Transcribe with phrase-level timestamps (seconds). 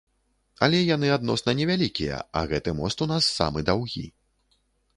[0.67, 4.05] Але яны адносна невялікія, а гэты мост у нас самы даўгі.